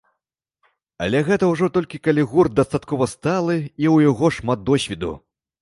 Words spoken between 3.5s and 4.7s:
і ў яго шмат